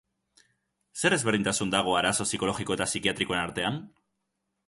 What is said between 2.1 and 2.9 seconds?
psikologiko eta